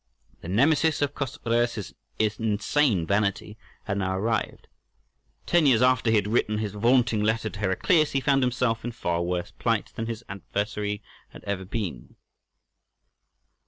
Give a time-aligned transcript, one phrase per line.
[0.39, 4.67] The Nemesis of Chosroës' insane vanity had now arrived.
[5.45, 8.93] Ten years after he had written his vaunting letter to Heraclius he found himself in
[8.93, 12.15] far worse plight than his adversary had ever been.